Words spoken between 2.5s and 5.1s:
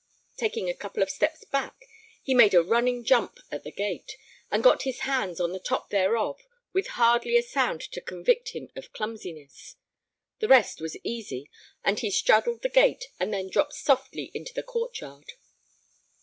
a running jump at the gate, and got his